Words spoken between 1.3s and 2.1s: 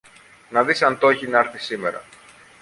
έρθει σήμερα